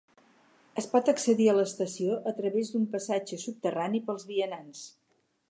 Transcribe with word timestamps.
Es 0.81 0.87
pot 0.93 1.11
accedir 1.11 1.49
a 1.51 1.53
l'estació 1.57 2.17
a 2.31 2.33
través 2.39 2.73
d'un 2.73 2.89
passatge 2.97 3.41
subterrani 3.45 4.03
pels 4.09 4.27
vianants. 4.33 4.83